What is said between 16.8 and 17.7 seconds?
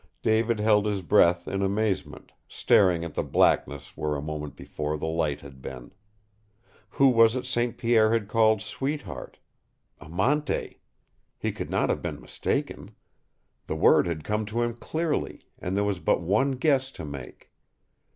to make.